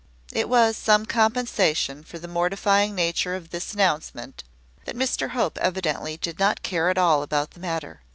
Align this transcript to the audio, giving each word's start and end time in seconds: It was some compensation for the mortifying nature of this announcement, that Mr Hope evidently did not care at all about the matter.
It 0.31 0.49
was 0.49 0.77
some 0.77 1.05
compensation 1.05 2.03
for 2.03 2.17
the 2.17 2.27
mortifying 2.27 2.95
nature 2.95 3.35
of 3.35 3.51
this 3.51 3.71
announcement, 3.75 4.43
that 4.85 4.95
Mr 4.97 5.29
Hope 5.29 5.59
evidently 5.59 6.17
did 6.17 6.39
not 6.39 6.63
care 6.63 6.89
at 6.89 6.97
all 6.97 7.21
about 7.21 7.51
the 7.51 7.59
matter. 7.59 8.01